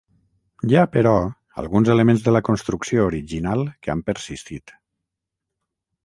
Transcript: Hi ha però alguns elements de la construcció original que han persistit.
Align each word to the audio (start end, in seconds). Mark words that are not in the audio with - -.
Hi 0.69 0.77
ha 0.77 0.83
però 0.93 1.09
alguns 1.63 1.91
elements 1.95 2.23
de 2.27 2.33
la 2.35 2.41
construcció 2.47 3.05
original 3.11 3.61
que 3.87 3.91
han 3.95 4.01
persistit. 4.09 4.73